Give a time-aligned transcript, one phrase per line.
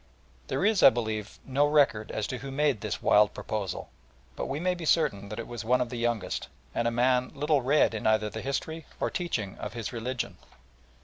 [0.47, 3.91] There is, I believe, no record as to who made this wild proposal,
[4.35, 7.31] but we may be certain that it was one of the youngest, and a man
[7.35, 10.37] little read in either the history or teaching of his religion.